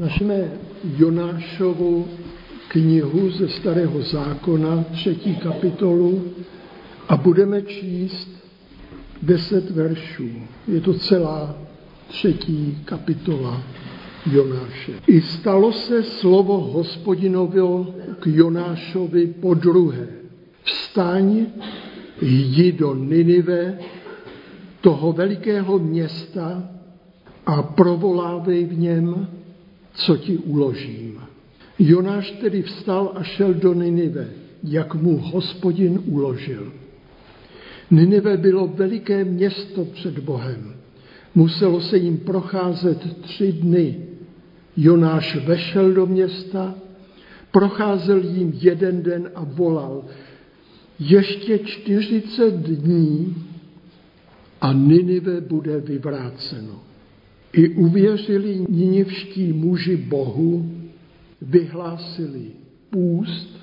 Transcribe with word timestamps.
Našíme 0.00 0.52
Jonášovu 0.96 2.08
knihu 2.68 3.30
ze 3.30 3.48
Starého 3.48 4.02
zákona, 4.02 4.84
třetí 4.92 5.36
kapitolu, 5.36 6.24
a 7.08 7.16
budeme 7.16 7.62
číst 7.62 8.28
deset 9.22 9.70
veršů. 9.70 10.28
Je 10.68 10.80
to 10.80 10.94
celá 10.94 11.54
třetí 12.08 12.78
kapitola 12.84 13.62
Jonáše. 14.32 14.92
I 15.06 15.20
stalo 15.20 15.72
se 15.72 16.02
slovo 16.02 16.58
hospodinovo 16.60 17.94
k 18.20 18.26
Jonášovi 18.26 19.26
po 19.26 19.54
druhé. 19.54 20.06
Vstaň, 20.62 21.46
jdi 22.22 22.72
do 22.72 22.94
Ninive, 22.94 23.78
toho 24.80 25.12
velikého 25.12 25.78
města 25.78 26.68
a 27.46 27.62
provolávej 27.62 28.64
v 28.64 28.78
něm, 28.78 29.26
co 29.94 30.16
ti 30.16 30.36
uložím. 30.36 31.20
Jonáš 31.78 32.30
tedy 32.30 32.62
vstal 32.62 33.12
a 33.14 33.22
šel 33.22 33.54
do 33.54 33.74
Ninive, 33.74 34.28
jak 34.64 34.94
mu 34.94 35.16
hospodin 35.16 36.02
uložil. 36.06 36.72
Ninive 37.90 38.36
bylo 38.36 38.66
veliké 38.66 39.24
město 39.24 39.84
před 39.84 40.18
Bohem. 40.18 40.74
Muselo 41.34 41.80
se 41.80 41.96
jim 41.96 42.18
procházet 42.18 43.22
tři 43.22 43.52
dny. 43.52 44.06
Jonáš 44.76 45.36
vešel 45.46 45.92
do 45.92 46.06
města, 46.06 46.74
procházel 47.50 48.24
jim 48.24 48.52
jeden 48.54 49.02
den 49.02 49.30
a 49.34 49.44
volal, 49.44 50.04
ještě 50.98 51.58
čtyřicet 51.58 52.54
dní 52.54 53.36
a 54.60 54.72
Ninive 54.72 55.40
bude 55.40 55.80
vyvráceno. 55.80 56.89
I 57.52 57.68
uvěřili 57.68 58.66
ninivští 58.68 59.52
muži 59.52 59.96
Bohu, 59.96 60.70
vyhlásili 61.42 62.46
půst 62.90 63.60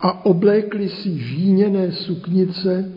a 0.00 0.26
oblékli 0.26 0.88
si 0.88 1.18
žíněné 1.18 1.92
suknice 1.92 2.92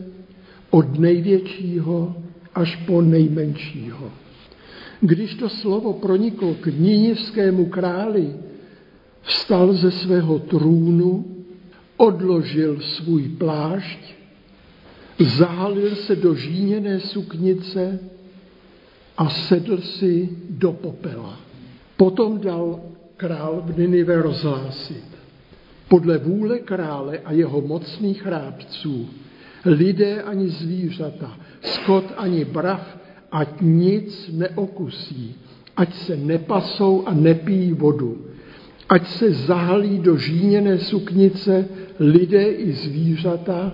od 0.70 1.00
největšího 1.00 2.16
až 2.56 2.76
po 2.76 3.02
nejmenšího. 3.02 4.12
Když 5.02 5.36
to 5.36 5.50
slovo 5.50 5.94
proniklo 5.94 6.54
k 6.54 6.66
ninivskému 6.68 7.66
králi, 7.66 8.34
vstal 9.22 9.74
ze 9.74 9.92
svého 9.92 10.40
trůnu, 10.40 11.26
odložil 11.98 12.80
svůj 12.80 13.30
plášť, 13.30 14.00
zahalil 15.20 15.96
se 15.96 16.16
do 16.16 16.36
žíněné 16.36 17.00
suknice 17.00 18.00
a 19.18 19.30
sedl 19.30 19.82
si 19.82 20.30
do 20.50 20.72
popela. 20.72 21.40
Potom 21.98 22.40
dal 22.40 22.80
král 23.18 23.62
v 23.66 23.78
Ninive 23.78 24.22
rozhlásit. 24.22 25.06
Podle 25.88 26.18
vůle 26.18 26.60
krále 26.60 27.20
a 27.26 27.32
jeho 27.32 27.62
mocných 27.62 28.28
rádců, 28.28 29.10
lidé 29.66 30.22
ani 30.22 30.50
zvířata, 30.50 31.38
skot 31.62 32.06
ani 32.18 32.46
brav, 32.46 32.98
ať 33.32 33.62
nic 33.62 34.30
neokusí, 34.34 35.36
ať 35.78 35.94
se 35.94 36.18
nepasou 36.18 37.04
a 37.08 37.14
nepijí 37.14 37.74
vodu, 37.74 38.18
ať 38.90 39.08
se 39.08 39.32
zahalí 39.32 40.00
do 40.00 40.18
žíněné 40.18 40.78
suknice 40.78 41.66
lidé 42.00 42.52
i 42.52 42.72
zvířata 42.72 43.74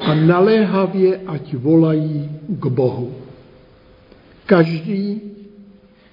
a 0.00 0.14
naléhavě 0.14 1.20
ať 1.26 1.54
volají 1.54 2.30
k 2.48 2.66
Bohu. 2.66 3.19
Každý, 4.50 5.20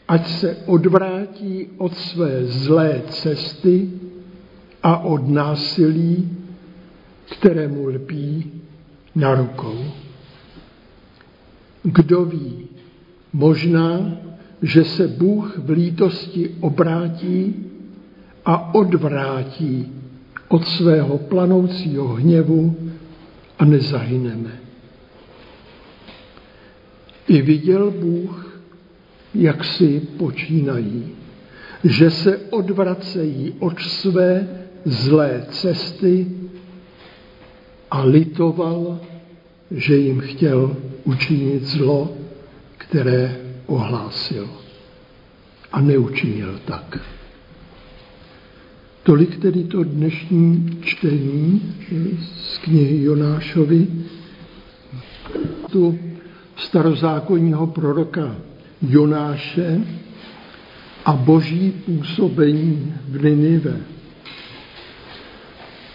ať 0.07 0.27
se 0.27 0.57
odvrátí 0.65 1.67
od 1.77 1.97
své 1.97 2.45
zlé 2.45 3.01
cesty 3.09 3.89
a 4.83 4.97
od 4.97 5.29
násilí, 5.29 6.37
kterému 7.31 7.87
lpí 7.87 8.51
na 9.15 9.35
rukou. 9.35 9.77
Kdo 11.83 12.25
ví, 12.25 12.67
možná, 13.33 14.17
že 14.61 14.83
se 14.83 15.07
Bůh 15.07 15.57
v 15.57 15.69
lítosti 15.69 16.49
obrátí 16.59 17.65
a 18.45 18.73
odvrátí 18.73 19.93
od 20.47 20.67
svého 20.67 21.17
planoucího 21.17 22.07
hněvu 22.07 22.75
a 23.59 23.65
nezahyneme. 23.65 24.66
I 27.27 27.41
viděl 27.41 27.91
Bůh, 27.91 28.61
jak 29.35 29.63
si 29.63 29.99
počínají, 30.17 31.05
že 31.83 32.11
se 32.11 32.37
odvracejí 32.37 33.55
od 33.59 33.81
své 33.81 34.47
zlé 34.85 35.45
cesty 35.49 36.27
a 37.91 38.03
litoval, 38.03 38.99
že 39.71 39.95
jim 39.95 40.19
chtěl 40.19 40.75
učinit 41.03 41.63
zlo, 41.63 42.17
které 42.77 43.35
ohlásil. 43.65 44.49
A 45.71 45.81
neučinil 45.81 46.59
tak. 46.65 46.99
Tolik 49.03 49.39
tedy 49.39 49.63
to 49.63 49.83
dnešní 49.83 50.77
čtení 50.81 51.75
z 52.31 52.57
knihy 52.57 53.03
Jonášovi. 53.03 53.87
Tu 55.71 55.99
starozákonního 56.57 57.67
proroka 57.67 58.35
Jonáše 58.81 59.81
a 61.05 61.13
boží 61.13 61.71
působení 61.85 62.93
v 63.09 63.23
Ninive. 63.23 63.77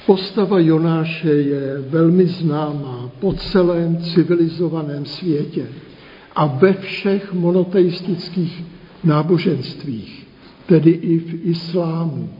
Postava 0.06 0.58
Jonáše 0.58 1.30
je 1.30 1.78
velmi 1.88 2.26
známá 2.26 3.10
po 3.20 3.32
celém 3.32 3.96
civilizovaném 4.02 5.06
světě 5.06 5.66
a 6.36 6.46
ve 6.46 6.72
všech 6.72 7.32
monoteistických 7.32 8.64
náboženstvích, 9.04 10.26
tedy 10.66 10.90
i 10.90 11.18
v 11.18 11.46
islámu. 11.46 12.30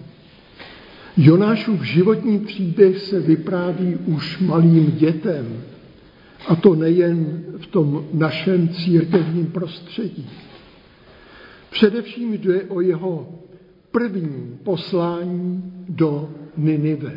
Jonášův 1.17 1.83
životní 1.83 2.39
příběh 2.39 2.99
se 2.99 3.21
vypráví 3.21 3.97
už 4.07 4.39
malým 4.39 4.93
dětem, 4.97 5.47
a 6.49 6.57
to 6.57 6.75
nejen 6.75 7.43
v 7.63 7.67
tom 7.67 8.05
našem 8.13 8.69
církevním 8.69 9.47
prostředí. 9.47 10.31
Především 11.71 12.35
jde 12.35 12.63
o 12.63 12.81
jeho 12.81 13.29
první 13.91 14.59
poslání 14.65 15.73
do 15.89 16.31
Ninive, 16.57 17.13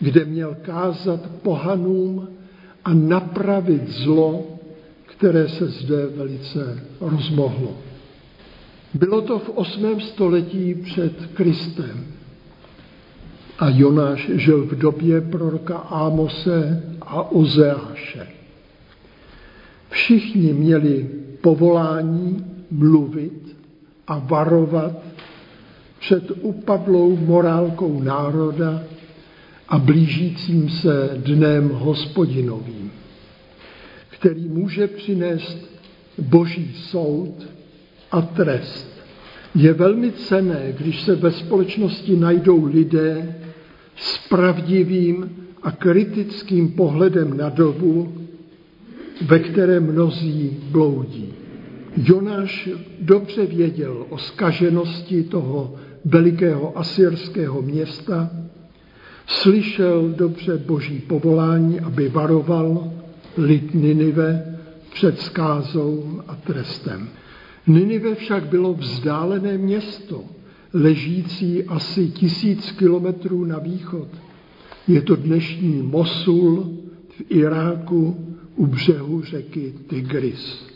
kde 0.00 0.24
měl 0.24 0.56
kázat 0.62 1.30
pohanům 1.42 2.28
a 2.84 2.94
napravit 2.94 3.88
zlo, 3.88 4.44
které 5.06 5.48
se 5.48 5.66
zde 5.66 6.06
velice 6.06 6.84
rozmohlo. 7.00 7.76
Bylo 8.94 9.20
to 9.20 9.38
v 9.38 9.48
8. 9.48 10.00
století 10.00 10.74
před 10.74 11.26
Kristem 11.34 12.06
a 13.58 13.68
Jonáš 13.68 14.30
žil 14.34 14.66
v 14.66 14.78
době 14.78 15.20
proroka 15.20 15.78
Ámose 15.78 16.82
a 17.00 17.30
Ozeáše. 17.30 18.35
Všichni 19.96 20.52
měli 20.52 21.06
povolání 21.40 22.44
mluvit 22.70 23.56
a 24.06 24.18
varovat 24.18 24.92
před 25.98 26.30
upadlou 26.40 27.16
morálkou 27.16 28.02
národa 28.02 28.82
a 29.68 29.78
blížícím 29.78 30.68
se 30.68 31.10
dnem 31.16 31.68
hospodinovým, 31.68 32.92
který 34.08 34.48
může 34.48 34.86
přinést 34.86 35.58
boží 36.18 36.72
soud 36.74 37.48
a 38.10 38.22
trest. 38.22 38.88
Je 39.54 39.72
velmi 39.72 40.12
cené, 40.12 40.74
když 40.78 41.02
se 41.02 41.14
ve 41.14 41.30
společnosti 41.30 42.16
najdou 42.16 42.64
lidé 42.64 43.36
s 43.96 44.28
pravdivým 44.28 45.36
a 45.62 45.70
kritickým 45.70 46.72
pohledem 46.72 47.36
na 47.36 47.48
dobu, 47.48 48.25
ve 49.22 49.38
které 49.38 49.80
mnozí 49.80 50.56
bloudí. 50.70 51.32
Jonáš 51.96 52.68
dobře 53.00 53.46
věděl 53.46 54.06
o 54.08 54.18
skaženosti 54.18 55.22
toho 55.22 55.74
velikého 56.04 56.78
asyrského 56.78 57.62
města, 57.62 58.30
slyšel 59.26 60.08
dobře 60.16 60.58
boží 60.58 60.98
povolání, 60.98 61.80
aby 61.80 62.08
varoval 62.08 62.92
lid 63.36 63.74
Ninive 63.74 64.58
před 64.92 65.20
skázou 65.20 66.20
a 66.28 66.34
trestem. 66.34 67.08
Ninive 67.66 68.14
však 68.14 68.44
bylo 68.44 68.74
vzdálené 68.74 69.58
město, 69.58 70.24
ležící 70.72 71.64
asi 71.64 72.08
tisíc 72.08 72.72
kilometrů 72.72 73.44
na 73.44 73.58
východ. 73.58 74.08
Je 74.88 75.02
to 75.02 75.16
dnešní 75.16 75.82
Mosul 75.82 76.72
v 77.08 77.22
Iráku 77.28 78.35
u 78.56 78.66
břehu 78.66 79.22
řeky 79.22 79.74
Tigris. 79.86 80.66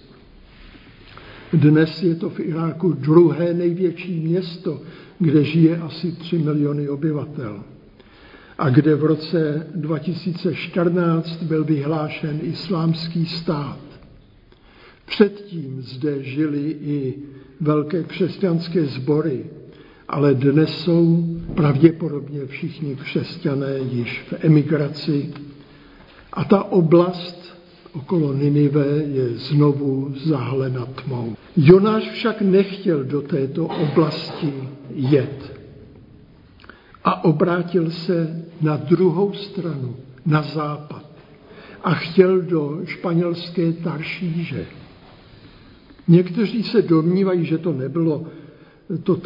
Dnes 1.52 2.02
je 2.02 2.14
to 2.14 2.30
v 2.30 2.40
Iráku 2.40 2.92
druhé 2.92 3.54
největší 3.54 4.20
město, 4.20 4.80
kde 5.18 5.44
žije 5.44 5.76
asi 5.76 6.12
3 6.12 6.38
miliony 6.38 6.88
obyvatel 6.88 7.62
a 8.58 8.70
kde 8.70 8.94
v 8.94 9.04
roce 9.04 9.66
2014 9.74 11.42
byl 11.42 11.64
vyhlášen 11.64 12.38
islámský 12.42 13.26
stát. 13.26 13.78
Předtím 15.06 15.82
zde 15.82 16.22
žili 16.22 16.76
i 16.80 17.14
velké 17.60 18.02
křesťanské 18.02 18.86
sbory, 18.86 19.44
ale 20.08 20.34
dnes 20.34 20.70
jsou 20.70 21.24
pravděpodobně 21.54 22.46
všichni 22.46 22.96
křesťané 22.96 23.78
již 23.78 24.22
v 24.28 24.44
emigraci 24.44 25.32
a 26.32 26.44
ta 26.44 26.62
oblast 26.62 27.59
okolo 27.92 28.32
Ninive 28.32 28.86
je 28.86 29.28
znovu 29.28 30.14
zahlena 30.24 30.86
tmou. 30.86 31.36
Jonáš 31.56 32.10
však 32.10 32.42
nechtěl 32.42 33.04
do 33.04 33.22
této 33.22 33.66
oblasti 33.66 34.52
jet 34.94 35.60
a 37.04 37.24
obrátil 37.24 37.90
se 37.90 38.44
na 38.60 38.76
druhou 38.76 39.32
stranu, 39.32 39.96
na 40.26 40.42
západ 40.42 41.04
a 41.84 41.94
chtěl 41.94 42.40
do 42.40 42.80
španělské 42.84 43.72
Taršíže. 43.72 44.66
Někteří 46.08 46.62
se 46.62 46.82
domnívají, 46.82 47.44
že 47.44 47.58
to 47.58 47.72
nebylo 47.72 48.26
to 49.02 49.16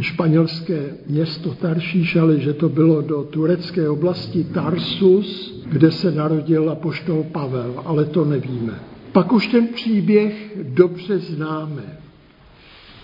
španělské 0.00 0.94
město 1.06 1.54
Taršíš, 1.54 2.16
ale 2.16 2.40
že 2.40 2.52
to 2.52 2.68
bylo 2.68 3.02
do 3.02 3.22
turecké 3.22 3.88
oblasti 3.88 4.44
Tarsus, 4.44 5.62
kde 5.66 5.90
se 5.90 6.12
narodil 6.12 6.70
apoštol 6.70 7.24
Pavel, 7.32 7.82
ale 7.84 8.04
to 8.04 8.24
nevíme. 8.24 8.80
Pak 9.12 9.32
už 9.32 9.46
ten 9.46 9.68
příběh 9.68 10.58
dobře 10.62 11.18
známe. 11.18 11.98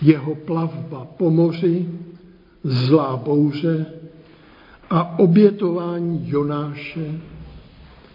Jeho 0.01 0.35
plavba 0.35 1.07
po 1.17 1.31
moři, 1.31 1.85
zlá 2.63 3.17
bouře 3.17 3.85
a 4.89 5.19
obětování 5.19 6.29
Jonáše 6.29 7.19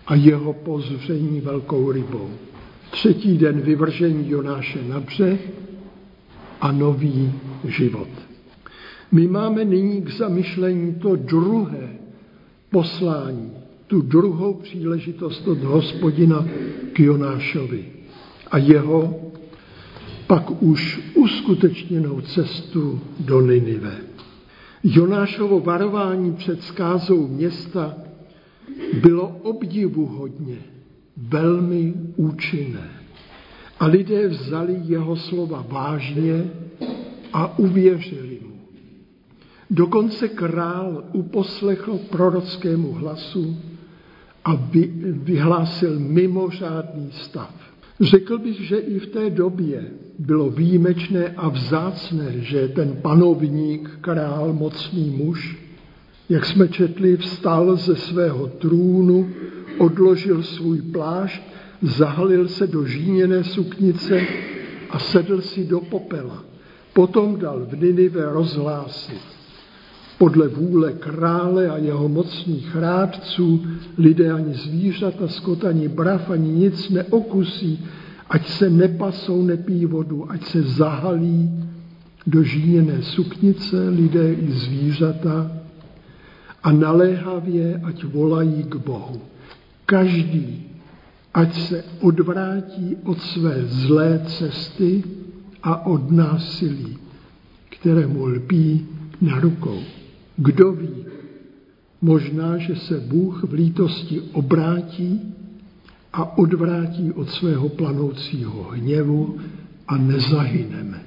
a 0.07 0.15
jeho 0.15 0.53
pozření 0.53 1.41
velkou 1.41 1.93
rybou. 1.93 2.31
Třetí 2.91 3.39
den 3.39 3.61
vyvržení 3.61 4.31
Jonáše 4.31 4.79
na 4.89 5.01
břeh 5.01 5.41
a 6.61 6.73
nový 6.73 7.33
život. 7.65 8.28
My 9.13 9.27
máme 9.27 9.65
nyní 9.65 10.03
k 10.03 10.11
zamyšlení 10.11 10.95
to 10.95 11.17
druhé 11.17 11.89
poslání, 12.71 13.53
tu 13.87 14.01
druhou 14.03 14.55
příležitost 14.55 15.49
od 15.49 15.59
hospodina 15.59 16.47
k 16.93 17.01
Jonášovi 17.01 17.85
a 18.51 18.59
jeho 18.59 19.21
pak 20.27 20.63
už 20.63 21.01
uskutečněnou 21.15 22.21
cestu 22.21 23.01
do 23.21 23.41
Ninive. 23.41 23.97
Jonášovo 24.85 25.61
varování 25.61 26.33
před 26.33 26.63
skázou 26.63 27.29
města 27.29 27.95
bylo 29.03 29.29
obdivuhodně 29.43 30.57
velmi 31.17 31.95
účinné. 32.17 32.91
A 33.81 33.87
lidé 33.87 34.29
vzali 34.29 34.81
jeho 34.85 35.17
slova 35.17 35.65
vážně 35.69 36.51
a 37.33 37.59
uvěřili. 37.59 38.28
Dokonce 39.71 40.29
král 40.29 41.05
uposlechl 41.13 41.99
prorockému 42.11 42.93
hlasu 42.93 43.57
a 44.45 44.55
vy, 44.55 44.93
vyhlásil 45.13 45.99
mimořádný 45.99 47.09
stav. 47.13 47.55
Řekl 48.01 48.39
bych, 48.39 48.61
že 48.61 48.77
i 48.77 48.99
v 48.99 49.07
té 49.07 49.31
době 49.31 49.91
bylo 50.19 50.51
výjimečné 50.51 51.35
a 51.37 51.49
vzácné, 51.49 52.33
že 52.37 52.69
ten 52.69 52.97
panovník, 53.03 53.91
král, 54.01 54.53
mocný 54.53 55.11
muž, 55.11 55.59
jak 56.29 56.47
jsme 56.47 56.69
četli, 56.69 57.17
vstal 57.17 57.77
ze 57.77 57.97
svého 57.97 58.47
trůnu, 58.47 59.31
odložil 59.79 60.43
svůj 60.43 60.83
plášť, 60.83 61.43
zahalil 61.83 62.49
se 62.49 62.67
do 62.67 62.87
žíněné 62.87 63.45
suknice 63.45 64.21
a 64.91 64.99
sedl 64.99 65.41
si 65.41 65.65
do 65.65 65.81
popela. 65.81 66.45
Potom 66.93 67.37
dal 67.39 67.67
v 67.71 67.83
Ninive 67.83 68.33
rozhlásit. 68.33 69.38
Podle 70.19 70.49
vůle 70.49 70.93
krále 70.93 71.69
a 71.69 71.77
jeho 71.77 72.09
mocných 72.09 72.77
rádců 72.77 73.67
lidé 73.99 74.33
ani 74.33 74.55
zvířata, 74.55 75.29
skot, 75.29 75.65
ani 75.65 75.89
brav, 75.89 76.31
ani 76.31 76.53
nic 76.53 76.91
neokusí, 76.91 77.87
ať 78.31 78.49
se 78.49 78.71
nepasou, 78.71 79.43
nepí 79.43 79.87
vodu, 79.87 80.31
ať 80.31 80.45
se 80.45 80.63
zahalí 80.63 81.51
do 82.27 82.43
žíněné 82.43 83.03
suknice 83.03 83.89
lidé 83.89 84.33
i 84.33 84.53
zvířata 84.53 85.51
a 86.63 86.73
naléhavě, 86.73 87.81
ať 87.85 88.05
volají 88.05 88.63
k 88.63 88.77
Bohu. 88.77 89.21
Každý, 89.87 90.67
ať 91.35 91.55
se 91.55 91.85
odvrátí 92.01 92.97
od 93.05 93.21
své 93.21 93.65
zlé 93.67 94.23
cesty 94.27 95.05
a 95.63 95.87
od 95.87 96.11
násilí, 96.11 96.99
které 97.69 98.07
mu 98.07 98.27
lpí 98.27 98.87
na 99.21 99.41
rukou. 99.41 99.79
Kdo 100.39 100.73
ví, 100.73 101.05
možná, 102.01 102.59
že 102.59 102.77
se 102.77 103.01
Bůh 103.01 103.45
v 103.45 103.53
lítosti 103.53 104.21
obrátí 104.21 105.35
a 106.13 106.39
odvrátí 106.39 107.13
od 107.13 107.31
svého 107.31 107.69
planoucího 107.69 108.63
hněvu 108.63 109.39
a 109.89 109.99
nezahyneme. 109.99 111.03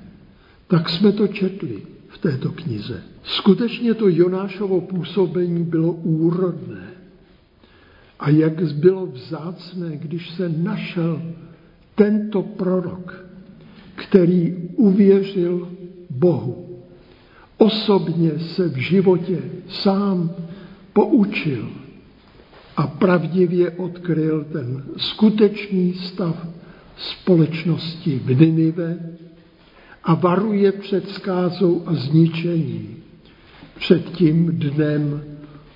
Tak 0.67 0.89
jsme 0.89 1.11
to 1.11 1.27
četli 1.27 1.81
v 2.07 2.17
této 2.17 2.51
knize. 2.51 3.03
Skutečně 3.23 3.93
to 3.93 4.09
Jonášovo 4.09 4.81
působení 4.81 5.63
bylo 5.63 5.91
úrodné. 5.91 6.87
A 8.19 8.29
jak 8.29 8.73
bylo 8.73 9.05
vzácné, 9.05 9.97
když 9.97 10.29
se 10.29 10.49
našel 10.49 11.21
tento 11.95 12.41
prorok, 12.41 13.25
který 13.95 14.53
uvěřil 14.75 15.69
Bohu. 16.09 16.70
Osobně 17.61 18.39
se 18.39 18.69
v 18.69 18.77
životě 18.77 19.37
sám 19.69 20.31
poučil 20.93 21.69
a 22.77 22.87
pravdivě 22.87 23.71
odkryl 23.71 24.45
ten 24.51 24.83
skutečný 24.97 25.93
stav 25.93 26.47
společnosti 26.97 28.21
v 28.25 28.41
Ninive 28.41 28.99
a 30.03 30.13
varuje 30.15 30.71
před 30.71 31.09
skázou 31.09 31.83
a 31.85 31.93
zničením, 31.93 32.97
před 33.75 34.09
tím 34.09 34.51
dnem 34.51 35.23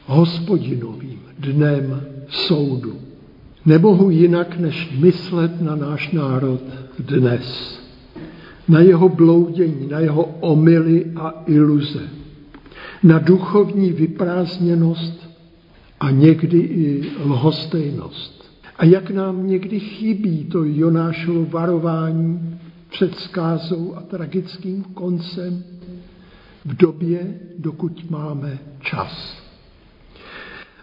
hospodinovým, 0.05 1.19
dnem 1.39 2.01
soudu. 2.29 2.99
Nemohu 3.65 4.09
jinak, 4.09 4.57
než 4.59 4.89
myslet 4.97 5.61
na 5.61 5.75
náš 5.75 6.11
národ 6.11 6.61
dnes, 6.99 7.79
na 8.67 8.79
jeho 8.79 9.09
bloudění, 9.09 9.87
na 9.87 9.99
jeho 9.99 10.23
omily 10.39 11.05
a 11.15 11.43
iluze, 11.45 12.09
na 13.03 13.19
duchovní 13.19 13.91
vyprázdněnost 13.91 15.29
a 15.99 16.11
někdy 16.11 16.57
i 16.57 17.11
lhostejnost. 17.25 18.45
A 18.77 18.85
jak 18.85 19.11
nám 19.11 19.47
někdy 19.47 19.79
chybí 19.79 20.45
to 20.45 20.63
Jonášovo 20.63 21.45
varování 21.45 22.59
před 22.89 23.15
skázou 23.15 23.95
a 23.95 24.01
tragickým 24.01 24.83
koncem 24.83 25.63
v 26.65 26.73
době, 26.77 27.39
dokud 27.59 28.09
máme 28.09 28.59
čas. 28.79 29.43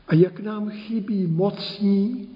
A 0.09 0.15
jak 0.15 0.41
nám 0.41 0.71
chybí 0.71 1.27
mocní, 1.27 2.29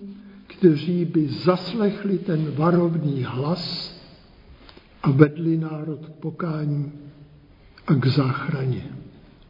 kteří 0.46 1.04
by 1.04 1.28
zaslechli 1.28 2.18
ten 2.18 2.52
varovný 2.56 3.24
hlas 3.28 3.95
a 5.06 5.10
vedli 5.10 5.56
národ 5.56 6.06
k 6.06 6.10
pokání 6.10 6.92
a 7.86 7.94
k 7.94 8.06
záchraně. 8.06 8.84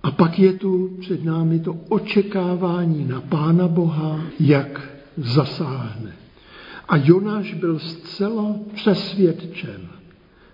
A 0.02 0.10
pak 0.10 0.38
je 0.38 0.52
tu 0.52 0.96
před 1.00 1.25
námi 1.25 1.60
to 1.60 1.72
očekávání 1.88 3.04
na 3.04 3.20
Pána 3.20 3.68
Boha, 3.68 4.20
jak 4.40 4.88
zasáhne. 5.16 6.12
A 6.88 6.96
Jonáš 6.96 7.54
byl 7.54 7.78
zcela 7.78 8.56
přesvědčen, 8.75 9.80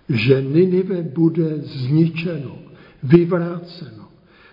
že 0.09 0.41
Ninive 0.41 1.03
bude 1.03 1.57
zničeno, 1.57 2.57
vyvráceno. 3.03 4.07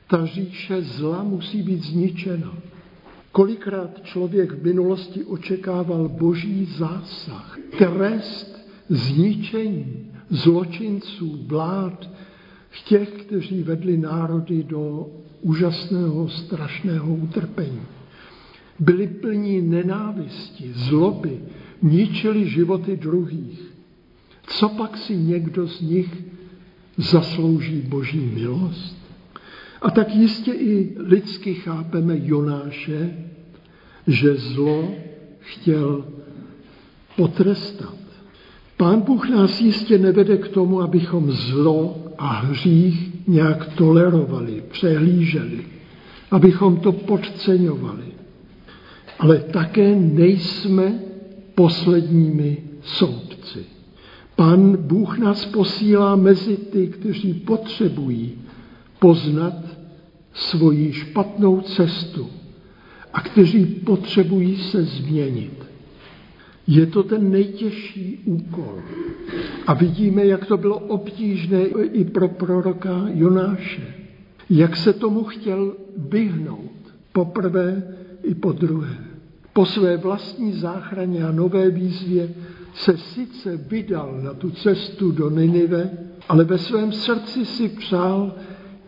Ta 0.06 0.26
říše 0.26 0.82
zla 0.82 1.22
musí 1.22 1.62
být 1.62 1.82
zničena. 1.82 2.52
Kolikrát 3.32 4.02
člověk 4.02 4.52
v 4.52 4.64
minulosti 4.64 5.24
očekával 5.24 6.08
boží 6.08 6.64
zásah, 6.64 7.58
trest, 7.78 8.66
zničení 8.88 10.09
zločinců, 10.30 11.44
vlád, 11.46 12.10
těch, 12.90 13.08
kteří 13.08 13.62
vedli 13.62 13.96
národy 13.96 14.62
do 14.62 15.06
úžasného, 15.40 16.28
strašného 16.28 17.14
utrpení. 17.14 17.82
Byli 18.78 19.06
plní 19.06 19.60
nenávisti, 19.62 20.72
zloby, 20.74 21.40
ničili 21.82 22.48
životy 22.48 22.96
druhých. 22.96 23.60
Co 24.46 24.68
pak 24.68 24.96
si 24.96 25.16
někdo 25.16 25.68
z 25.68 25.80
nich 25.80 26.24
zaslouží 26.96 27.80
boží 27.80 28.20
milost? 28.20 28.96
A 29.82 29.90
tak 29.90 30.14
jistě 30.14 30.52
i 30.52 30.94
lidsky 30.98 31.54
chápeme 31.54 32.18
Jonáše, 32.18 33.14
že 34.06 34.34
zlo 34.34 34.94
chtěl 35.38 36.04
potrestat. 37.16 37.99
Pán 38.80 39.00
Bůh 39.00 39.28
nás 39.28 39.60
jistě 39.60 39.98
nevede 39.98 40.36
k 40.36 40.48
tomu, 40.48 40.80
abychom 40.80 41.32
zlo 41.32 41.96
a 42.18 42.26
hřích 42.26 43.28
nějak 43.28 43.74
tolerovali, 43.74 44.62
přehlíželi, 44.70 45.66
abychom 46.30 46.76
to 46.76 46.92
podceňovali. 46.92 48.04
Ale 49.18 49.38
také 49.38 49.96
nejsme 49.96 51.00
posledními 51.54 52.58
soudci. 52.82 53.64
Pán 54.36 54.76
Bůh 54.76 55.18
nás 55.18 55.46
posílá 55.46 56.16
mezi 56.16 56.56
ty, 56.56 56.86
kteří 56.86 57.34
potřebují 57.34 58.32
poznat 58.98 59.54
svoji 60.32 60.92
špatnou 60.92 61.60
cestu 61.60 62.30
a 63.12 63.20
kteří 63.20 63.64
potřebují 63.64 64.56
se 64.56 64.82
změnit. 64.84 65.69
Je 66.66 66.86
to 66.86 67.02
ten 67.02 67.30
nejtěžší 67.30 68.22
úkol. 68.24 68.74
A 69.66 69.74
vidíme, 69.74 70.26
jak 70.26 70.46
to 70.46 70.56
bylo 70.56 70.78
obtížné 70.78 71.62
i 71.92 72.04
pro 72.04 72.28
proroka 72.28 73.04
Jonáše. 73.14 73.94
Jak 74.50 74.76
se 74.76 74.92
tomu 74.92 75.24
chtěl 75.24 75.74
vyhnout. 75.96 76.70
Poprvé 77.12 77.82
i 78.22 78.34
po 78.34 78.52
druhé. 78.52 78.96
Po 79.52 79.66
své 79.66 79.96
vlastní 79.96 80.52
záchraně 80.52 81.24
a 81.24 81.32
nové 81.32 81.70
výzvě 81.70 82.28
se 82.74 82.98
sice 82.98 83.56
vydal 83.56 84.20
na 84.22 84.34
tu 84.34 84.50
cestu 84.50 85.12
do 85.12 85.30
Ninive, 85.30 85.90
ale 86.28 86.44
ve 86.44 86.58
svém 86.58 86.92
srdci 86.92 87.44
si 87.44 87.68
přál 87.68 88.34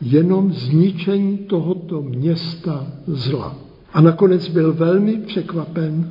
jenom 0.01 0.53
zničení 0.53 1.39
tohoto 1.39 2.03
města 2.03 2.87
zla. 3.07 3.57
A 3.93 4.01
nakonec 4.01 4.49
byl 4.49 4.73
velmi 4.73 5.17
překvapen, 5.17 6.11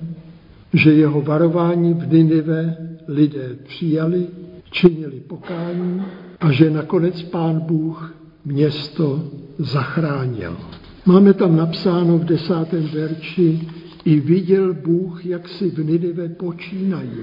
že 0.73 0.93
jeho 0.93 1.21
varování 1.21 1.93
v 1.93 2.13
Ninive 2.13 2.77
lidé 3.07 3.57
přijali, 3.63 4.27
činili 4.71 5.19
pokání 5.19 6.01
a 6.39 6.51
že 6.51 6.69
nakonec 6.69 7.21
pán 7.21 7.59
Bůh 7.59 8.15
město 8.45 9.23
zachránil. 9.57 10.57
Máme 11.05 11.33
tam 11.33 11.55
napsáno 11.55 12.17
v 12.17 12.25
desátém 12.25 12.87
verši, 12.93 13.59
i 14.05 14.19
viděl 14.19 14.73
Bůh, 14.73 15.25
jak 15.25 15.47
si 15.47 15.69
v 15.69 15.85
Ninive 15.85 16.29
počínají, 16.29 17.21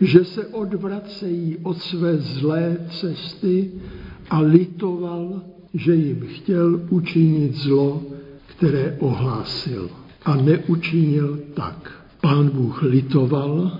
že 0.00 0.24
se 0.24 0.46
odvracejí 0.46 1.56
od 1.62 1.78
své 1.78 2.16
zlé 2.16 2.76
cesty 2.90 3.70
a 4.30 4.40
litoval, 4.40 5.42
že 5.74 5.94
jim 5.94 6.26
chtěl 6.28 6.80
učinit 6.90 7.54
zlo, 7.54 8.02
které 8.46 8.96
ohlásil. 9.00 9.90
A 10.24 10.36
neučinil 10.36 11.38
tak. 11.54 11.97
Pán 12.28 12.50
Bůh 12.50 12.82
litoval, 12.82 13.72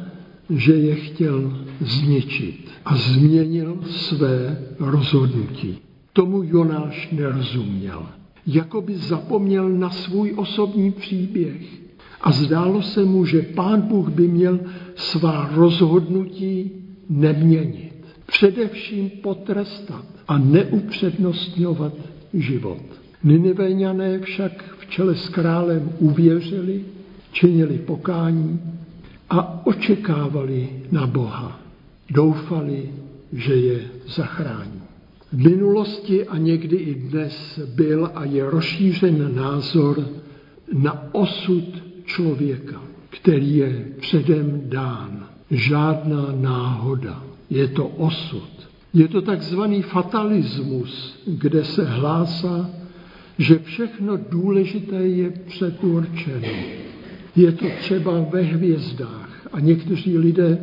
že 0.51 0.73
je 0.73 0.95
chtěl 0.95 1.53
zničit 1.81 2.71
a 2.85 2.97
změnil 2.97 3.79
své 3.91 4.59
rozhodnutí. 4.79 5.79
Tomu 6.13 6.43
Jonáš 6.43 7.09
nerozuměl. 7.13 8.07
Jakoby 8.47 8.97
zapomněl 8.97 9.69
na 9.69 9.91
svůj 9.91 10.33
osobní 10.37 10.93
příběh 10.93 11.63
a 12.21 12.33
zdálo 12.33 12.83
se 12.83 13.05
mu, 13.05 13.25
že 13.25 13.43
pán 13.43 13.83
Bůh 13.83 14.09
by 14.09 14.29
měl 14.29 14.61
svá 14.95 15.51
rozhodnutí 15.55 16.71
neměnit. 17.09 17.93
Především 18.27 19.11
potrestat 19.11 20.05
a 20.29 20.39
neupřednostňovat 20.39 21.93
život. 22.35 22.83
Niniveňané 23.25 24.19
však 24.19 24.65
v 24.79 24.91
čele 24.91 25.15
s 25.15 25.29
králem 25.29 25.93
uvěřili, 25.99 26.85
činili 27.33 27.79
pokání 27.79 28.61
a 29.31 29.67
očekávali 29.67 30.69
na 30.93 31.07
Boha. 31.07 31.61
Doufali, 32.11 32.91
že 33.33 33.55
je 33.55 33.81
zachrání. 34.07 34.83
V 35.33 35.39
minulosti 35.51 36.27
a 36.27 36.39
někdy 36.39 36.77
i 36.77 36.95
dnes 36.95 37.61
byl 37.75 38.11
a 38.15 38.25
je 38.25 38.51
rozšířen 38.51 39.37
názor 39.37 40.09
na 40.73 41.15
osud 41.15 41.65
člověka, 42.05 42.83
který 43.11 43.57
je 43.57 43.87
předem 44.01 44.63
dán. 44.65 45.27
Žádná 45.51 46.27
náhoda. 46.41 47.23
Je 47.51 47.69
to 47.69 47.87
osud. 47.87 48.49
Je 48.95 49.09
to 49.09 49.23
takzvaný 49.23 49.83
fatalismus, 49.83 51.23
kde 51.27 51.65
se 51.65 51.85
hlásá, 51.85 52.71
že 53.39 53.59
všechno 53.59 54.17
důležité 54.17 54.97
je 54.97 55.31
předurčeno. 55.31 56.49
Je 57.39 57.53
to 57.53 57.67
třeba 57.81 58.21
ve 58.21 58.41
hvězdách 58.43 59.49
a 59.53 59.61
někteří 59.61 60.19
lidé 60.19 60.59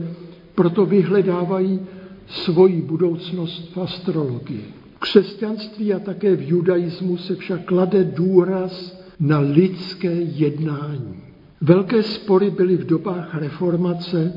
proto 0.55 0.85
vyhledávají 0.85 1.79
svoji 2.27 2.81
budoucnost 2.81 3.71
v 3.75 3.77
astrologii. 3.77 4.65
V 4.95 4.99
křesťanství 4.99 5.93
a 5.93 5.99
také 5.99 6.35
v 6.35 6.49
judaismu 6.49 7.17
se 7.17 7.35
však 7.35 7.65
klade 7.65 8.03
důraz 8.03 9.03
na 9.19 9.39
lidské 9.39 10.11
jednání. 10.21 11.15
Velké 11.61 12.03
spory 12.03 12.49
byly 12.49 12.77
v 12.77 12.85
dobách 12.85 13.35
reformace 13.35 14.33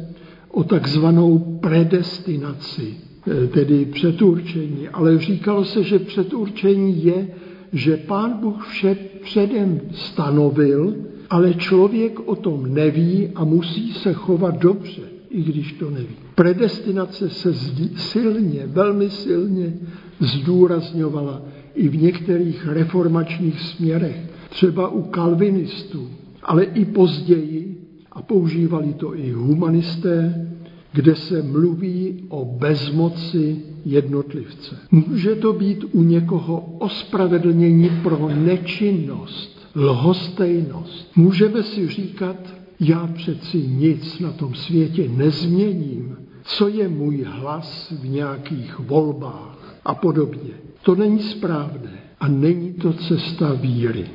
o 0.50 0.64
takzvanou 0.64 1.38
predestinaci, 1.38 2.94
eh, 3.26 3.46
tedy 3.46 3.84
předurčení. 3.84 4.88
Ale 4.88 5.18
říkalo 5.18 5.64
se, 5.64 5.82
že 5.82 5.98
předurčení 5.98 7.04
je, 7.04 7.28
že 7.72 7.96
pán 7.96 8.38
Bůh 8.40 8.66
vše 8.68 8.96
předem 9.22 9.80
stanovil, 9.92 10.94
ale 11.30 11.54
člověk 11.54 12.28
o 12.28 12.36
tom 12.36 12.74
neví 12.74 13.28
a 13.34 13.44
musí 13.44 13.92
se 13.92 14.12
chovat 14.12 14.58
dobře, 14.58 15.02
i 15.30 15.42
když 15.42 15.72
to 15.72 15.90
neví. 15.90 16.16
Predestinace 16.34 17.30
se 17.30 17.54
silně, 17.96 18.66
velmi 18.66 19.10
silně 19.10 19.74
zdůrazňovala 20.20 21.42
i 21.74 21.88
v 21.88 22.02
některých 22.02 22.66
reformačních 22.66 23.60
směrech, 23.60 24.16
třeba 24.48 24.88
u 24.88 25.02
kalvinistů, 25.02 26.08
ale 26.42 26.64
i 26.64 26.84
později, 26.84 27.74
a 28.12 28.22
používali 28.22 28.94
to 28.94 29.16
i 29.18 29.30
humanisté, 29.30 30.48
kde 30.92 31.14
se 31.14 31.42
mluví 31.42 32.24
o 32.28 32.44
bezmoci 32.44 33.56
jednotlivce. 33.84 34.76
Může 34.90 35.34
to 35.34 35.52
být 35.52 35.84
u 35.92 36.02
někoho 36.02 36.76
ospravedlnění 36.78 37.90
pro 38.02 38.28
nečinnost, 38.34 39.57
lhostejnost. 39.76 41.16
Můžeme 41.16 41.62
si 41.62 41.88
říkat, 41.88 42.36
já 42.80 43.06
přeci 43.06 43.58
nic 43.58 44.20
na 44.20 44.32
tom 44.32 44.54
světě 44.54 45.08
nezměním, 45.08 46.16
co 46.42 46.68
je 46.68 46.88
můj 46.88 47.22
hlas 47.22 47.92
v 48.00 48.08
nějakých 48.08 48.78
volbách 48.78 49.78
a 49.84 49.94
podobně. 49.94 50.50
To 50.82 50.94
není 50.94 51.22
správné 51.22 51.98
a 52.20 52.28
není 52.28 52.72
to 52.72 52.92
cesta 52.92 53.52
víry. 53.52 54.06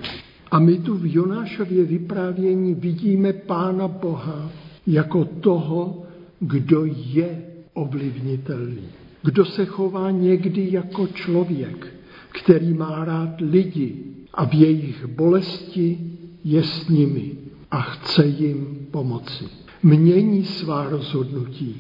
A 0.52 0.60
my 0.60 0.78
tu 0.78 0.98
v 0.98 1.16
Jonášově 1.16 1.84
vyprávění 1.84 2.74
vidíme 2.74 3.34
Pána 3.34 3.88
Boha 3.88 4.52
jako 4.88 5.26
toho, 5.26 6.04
kdo 6.40 6.86
je 6.86 7.42
ovlivnitelný. 7.74 8.88
Kdo 9.24 9.46
se 9.46 9.66
chová 9.66 10.12
někdy 10.12 10.68
jako 10.72 11.08
člověk, 11.08 11.88
který 12.30 12.74
má 12.74 13.06
rád 13.06 13.30
lidi 13.42 14.12
a 14.34 14.46
v 14.46 14.54
jejich 14.54 15.06
bolesti 15.06 16.00
je 16.44 16.63
s 16.63 16.88
nimi 16.88 17.32
a 17.72 17.82
chce 17.82 18.25
jim 18.25 18.88
pomoci. 18.92 19.46
Mění 19.84 20.46
svá 20.46 20.90
rozhodnutí 20.90 21.75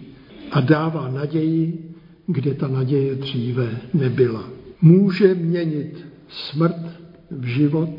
a 0.51 0.61
dává 0.61 1.09
naději, 1.09 1.89
kde 2.27 2.53
ta 2.53 2.67
naděje 2.67 3.15
dříve 3.15 3.81
nebyla. 3.93 4.49
Může 4.81 5.35
měnit 5.35 6.05
smrt 6.27 6.99
v 7.31 7.45
život 7.45 7.89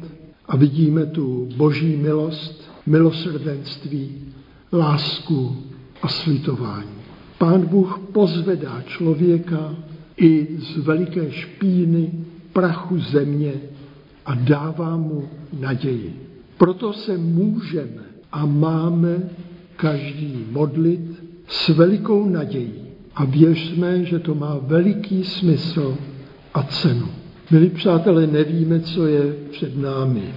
a 0.48 0.56
vidíme 0.56 1.06
tu 1.06 1.48
boží 1.56 1.96
milost, 1.96 2.70
milosrdenství, 2.86 4.10
lásku 4.72 5.56
a 6.02 6.08
slitování. 6.08 6.94
Pán 7.38 7.66
Bůh 7.66 8.00
pozvedá 8.12 8.82
člověka 8.86 9.76
i 10.16 10.48
z 10.58 10.76
veliké 10.76 11.30
špíny, 11.30 12.12
prachu 12.52 12.98
země 12.98 13.52
a 14.26 14.34
dává 14.34 14.96
mu 14.96 15.28
naději. 15.60 16.20
Proto 16.58 16.92
se 16.92 17.18
můžeme 17.18 18.02
a 18.32 18.46
máme 18.46 19.22
každý 19.76 20.44
modlit 20.50 21.24
s 21.48 21.68
velikou 21.68 22.28
nadějí 22.28 22.84
a 23.14 23.24
věřme, 23.24 24.04
že 24.04 24.18
to 24.18 24.34
má 24.34 24.58
veliký 24.62 25.24
smysl 25.24 25.98
a 26.54 26.62
cenu. 26.62 27.08
Milí 27.50 27.70
přátelé, 27.70 28.26
nevíme, 28.26 28.80
co 28.80 29.06
je 29.06 29.34
před 29.50 29.78
námi. 29.78 30.34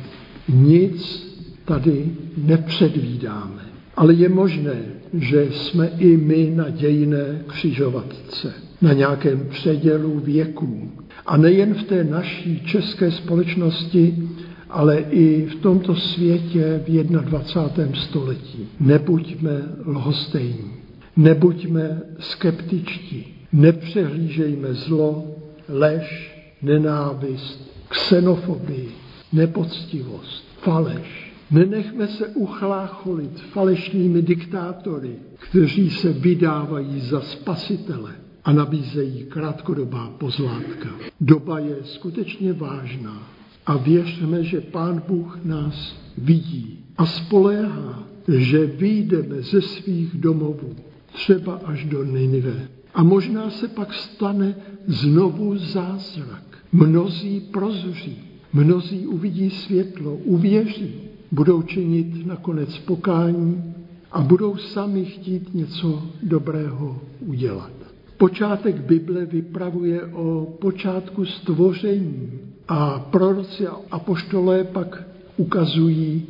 Nic 0.48 1.28
tady 1.66 2.12
nepředvídáme. 2.38 3.62
Ale 3.96 4.14
je 4.14 4.30
možné, 4.30 4.76
že 5.14 5.48
jsme 5.52 5.88
i 5.98 6.18
my 6.18 6.52
na 6.56 6.70
dějné 6.70 7.42
křižovatce, 7.48 8.54
na 8.82 8.94
nějakém 8.94 9.48
předělu 9.50 10.20
věků. 10.20 10.92
A 11.26 11.38
nejen 11.38 11.74
v 11.74 11.84
té 11.84 12.04
naší 12.04 12.62
české 12.66 13.12
společnosti, 13.12 14.30
ale 14.70 15.00
i 15.00 15.46
v 15.46 15.56
tomto 15.56 15.96
světě 15.96 16.84
v 16.88 17.06
21. 17.06 18.02
století. 18.02 18.68
Nebuďme 18.80 19.62
lhostejní, 19.86 20.72
nebuďme 21.16 22.02
skeptičtí, 22.20 23.34
nepřehlížejme 23.54 24.74
zlo, 24.74 25.36
lež, 25.70 26.38
nenávist, 26.62 27.72
xenofobii, 27.90 28.90
nepoctivost, 29.34 30.48
faleš. 30.62 31.34
Nenechme 31.52 32.08
se 32.08 32.28
uchlácholit 32.28 33.40
falešnými 33.40 34.22
diktátory, 34.22 35.16
kteří 35.40 35.90
se 35.90 36.14
vydávají 36.14 37.00
za 37.00 37.22
spasitele 37.22 38.27
a 38.48 38.54
nabízejí 38.54 39.24
krátkodobá 39.24 40.10
pozlátka. 40.18 40.90
Doba 41.22 41.60
je 41.60 41.76
skutečně 41.84 42.54
vážná 42.54 43.28
a 43.66 43.78
věřme, 43.78 44.44
že 44.44 44.62
Pán 44.62 45.02
Bůh 45.08 45.40
nás 45.44 45.96
vidí 46.18 46.80
a 46.98 47.06
spoléhá, 47.06 48.04
že 48.38 48.66
vyjdeme 48.66 49.42
ze 49.42 49.62
svých 49.62 50.18
domovů, 50.18 50.76
třeba 51.14 51.62
až 51.66 51.86
do 51.86 52.04
Ninive. 52.04 52.68
A 52.94 53.04
možná 53.04 53.50
se 53.50 53.68
pak 53.68 53.94
stane 53.94 54.56
znovu 54.88 55.58
zázrak. 55.58 56.44
Mnozí 56.72 57.40
prozří, 57.40 58.18
mnozí 58.54 59.08
uvidí 59.08 59.50
světlo, 59.50 60.16
uvěří, 60.16 60.96
budou 61.32 61.62
činit 61.62 62.26
nakonec 62.26 62.78
pokání 62.78 63.74
a 64.12 64.22
budou 64.22 64.58
sami 64.58 65.06
chtít 65.06 65.54
něco 65.54 66.04
dobrého 66.24 67.02
udělat. 67.20 67.77
Počátek 68.18 68.76
Bible 68.82 69.26
vypravuje 69.26 70.06
o 70.06 70.58
počátku 70.62 71.26
stvoření 71.26 72.32
a 72.68 73.00
proroci 73.00 73.68
a 73.68 73.78
apoštolé 73.92 74.64
pak 74.64 75.04
ukazují 75.38 76.26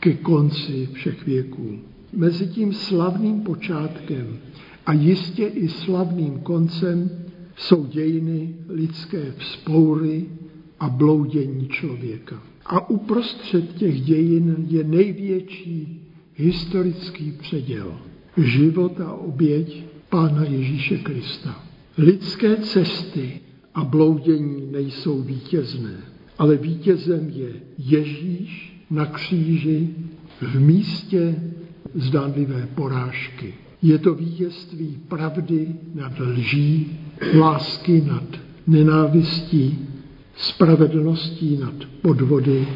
ke 0.00 0.12
konci 0.12 0.88
všech 0.92 1.26
věků. 1.26 1.78
Mezi 2.12 2.46
tím 2.46 2.72
slavným 2.72 3.40
počátkem 3.40 4.38
a 4.86 4.92
jistě 4.92 5.46
i 5.46 5.68
slavným 5.68 6.38
koncem 6.40 7.10
jsou 7.56 7.86
dějiny 7.86 8.54
lidské 8.68 9.32
vzpoury 9.38 10.24
a 10.80 10.88
bloudění 10.88 11.68
člověka. 11.68 12.42
A 12.66 12.90
uprostřed 12.90 13.74
těch 13.74 14.00
dějin 14.00 14.56
je 14.68 14.84
největší 14.84 16.02
historický 16.34 17.32
předěl. 17.32 17.94
Život 18.36 19.00
a 19.00 19.12
oběť 19.12 19.91
Pána 20.12 20.44
Ježíše 20.44 20.98
Krista. 20.98 21.62
Lidské 21.98 22.56
cesty 22.56 23.40
a 23.74 23.84
bloudění 23.84 24.72
nejsou 24.72 25.22
vítězné, 25.22 25.96
ale 26.38 26.56
vítězem 26.56 27.28
je 27.28 27.52
Ježíš 27.78 28.82
na 28.90 29.06
kříži 29.06 29.88
v 30.40 30.60
místě 30.60 31.36
zdánlivé 31.94 32.68
porážky. 32.74 33.54
Je 33.82 33.98
to 33.98 34.14
vítězství 34.14 34.98
pravdy 35.08 35.68
nad 35.94 36.20
lží, 36.20 36.98
lásky 37.38 38.04
nad 38.06 38.40
nenávistí, 38.66 39.78
spravedlností 40.36 41.56
nad 41.56 41.74
podvody, 42.02 42.68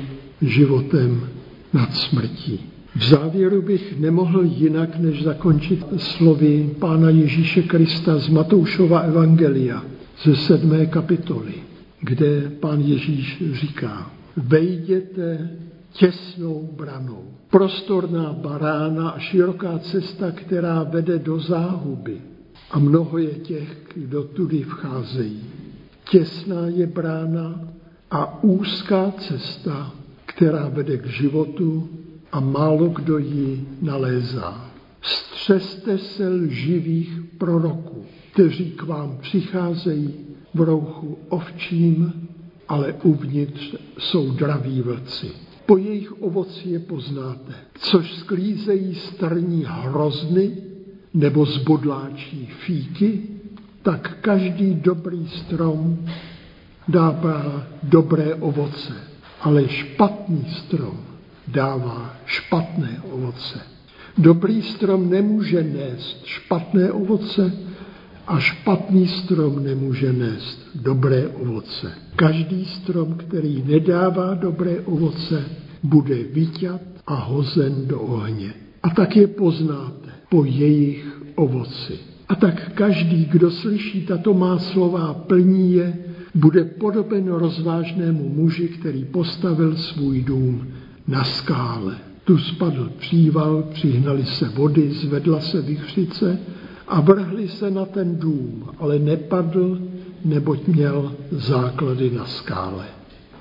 životem 0.43 1.28
nad 1.73 1.95
smrtí. 1.95 2.75
V 2.96 3.04
závěru 3.04 3.62
bych 3.62 4.00
nemohl 4.00 4.42
jinak, 4.42 4.98
než 4.98 5.24
zakončit 5.24 5.84
slovy 5.96 6.70
Pána 6.78 7.10
Ježíše 7.10 7.62
Krista 7.62 8.18
z 8.18 8.28
Matoušova 8.28 9.00
Evangelia 9.00 9.84
ze 10.22 10.36
sedmé 10.36 10.86
kapitoly, 10.86 11.54
kde 12.00 12.50
Pán 12.60 12.80
Ježíš 12.80 13.42
říká, 13.52 14.10
vejděte 14.36 15.50
těsnou 15.92 16.70
branou. 16.76 17.24
Prostorná 17.50 18.32
barána 18.32 19.09
a 19.09 19.18
široká 19.18 19.78
cesta, 19.78 20.30
která 20.30 20.82
vede 20.82 21.18
do 21.18 21.40
záhuby. 21.40 22.16
A 22.70 22.78
mnoho 22.78 23.18
je 23.18 23.30
těch, 23.30 23.78
kdo 23.94 24.22
tudy 24.22 24.62
vcházejí. 24.62 25.40
Těsná 26.11 26.66
je 26.66 26.87
brána 26.87 27.61
a 28.11 28.44
úzká 28.44 29.12
cesta, 29.18 29.92
která 30.26 30.68
vede 30.68 30.96
k 30.96 31.06
životu 31.06 31.88
a 32.32 32.40
málo 32.40 32.88
kdo 32.88 33.18
ji 33.18 33.68
nalézá. 33.82 34.70
Střeste 35.02 35.98
se 35.98 36.28
lživých 36.28 37.20
proroků, 37.38 38.04
kteří 38.32 38.70
k 38.70 38.82
vám 38.82 39.18
přicházejí 39.20 40.14
v 40.54 40.60
rouchu 40.60 41.18
ovčím, 41.28 42.12
ale 42.68 42.92
uvnitř 42.92 43.76
jsou 43.98 44.30
draví 44.30 44.82
vlci. 44.82 45.30
Po 45.66 45.76
jejich 45.76 46.22
ovoci 46.22 46.68
je 46.68 46.78
poznáte, 46.78 47.54
což 47.78 48.14
sklízejí 48.14 48.94
strní 48.94 49.64
hrozny 49.68 50.56
nebo 51.14 51.46
zbodláčí 51.46 52.46
fíky, 52.46 53.22
tak 53.82 54.18
každý 54.20 54.74
dobrý 54.74 55.28
strom 55.28 56.06
dává 56.88 57.66
dobré 57.82 58.34
ovoce, 58.34 58.94
ale 59.40 59.68
špatný 59.68 60.44
strom 60.50 61.15
dává 61.48 62.16
špatné 62.26 63.00
ovoce. 63.11 63.61
Dobrý 64.18 64.62
strom 64.62 65.11
nemůže 65.11 65.62
nést 65.62 66.24
špatné 66.24 66.92
ovoce 66.92 67.52
a 68.26 68.38
špatný 68.38 69.06
strom 69.06 69.64
nemůže 69.64 70.12
nést 70.12 70.59
dobré 70.74 71.28
ovoce. 71.28 71.92
Každý 72.16 72.64
strom, 72.64 73.14
který 73.14 73.62
nedává 73.66 74.35
dobré 74.35 74.80
ovoce, 74.80 75.44
bude 75.82 76.14
vyťat 76.14 76.80
a 77.06 77.14
hozen 77.14 77.87
do 77.87 78.00
ohně. 78.00 78.54
A 78.82 78.90
tak 78.90 79.16
je 79.16 79.26
poznáte 79.26 80.11
po 80.28 80.44
jejich 80.44 81.06
ovoci. 81.35 81.98
A 82.28 82.35
tak 82.35 82.72
každý, 82.74 83.24
kdo 83.24 83.50
slyší 83.50 84.06
tato 84.06 84.35
má 84.35 84.59
slova 84.59 85.14
plní 85.14 85.72
je, 85.72 85.98
bude 86.35 86.64
podoben 86.64 87.28
rozvážnému 87.28 88.28
muži, 88.28 88.68
který 88.68 89.04
postavil 89.04 89.76
svůj 89.76 90.22
dům 90.22 90.66
na 91.09 91.25
skále. 91.25 91.97
Tu 92.25 92.38
spadl 92.38 92.90
příval, 92.99 93.62
přihnali 93.62 94.25
se 94.25 94.49
vody, 94.49 94.90
zvedla 94.90 95.40
se 95.40 95.62
vychřice 95.62 96.38
a 96.88 97.01
vrhli 97.01 97.49
se 97.49 97.71
na 97.71 97.85
ten 97.85 98.16
dům, 98.16 98.64
ale 98.79 98.99
nepadl, 98.99 99.79
neboť 100.25 100.66
měl 100.66 101.12
základy 101.31 102.11
na 102.11 102.27
skále. 102.27 102.85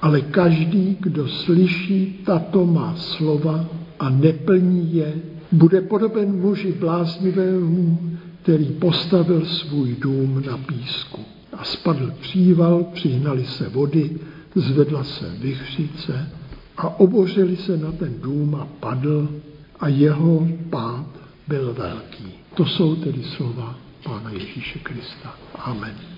Ale 0.02 0.22
každý, 0.22 0.98
kdo 1.00 1.28
slyší 1.28 2.22
tato 2.26 2.66
má 2.66 2.96
slova 2.96 3.66
a 4.00 4.10
neplní 4.10 4.96
je, 4.96 5.14
bude 5.52 5.82
podoben 5.82 6.42
muži 6.42 6.72
bláznivému, 6.72 8.00
který 8.42 8.66
postavil 8.66 9.46
svůj 9.46 9.96
dům 9.96 10.44
na 10.48 10.58
písku. 10.58 11.22
A 11.54 11.64
spadl 11.64 12.14
příval, 12.22 12.84
přihnali 12.94 13.46
se 13.46 13.70
vody, 13.70 14.20
zvedla 14.56 15.04
se 15.04 15.26
vychřice 15.40 16.30
a 16.78 17.00
obořili 17.00 17.58
se 17.58 17.78
na 17.78 17.92
ten 17.92 18.22
dům 18.22 18.56
a 18.56 18.68
padl 18.80 19.30
a 19.80 19.88
jeho 19.88 20.48
pád 20.70 21.06
byl 21.48 21.74
velký. 21.74 22.34
To 22.54 22.66
jsou 22.66 22.96
tedy 22.96 23.24
slova 23.24 23.76
Pána 24.04 24.32
Ježíše 24.32 24.80
Krista. 24.80 25.36
Amen. 25.56 26.15